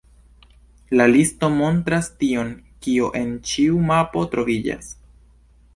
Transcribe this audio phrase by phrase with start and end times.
[0.99, 2.49] La listo montras tion,
[2.87, 4.91] kio en ĉiu mapo troviĝas.